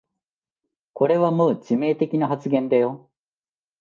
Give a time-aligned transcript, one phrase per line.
[0.93, 3.11] これはもう致命的な発言だよ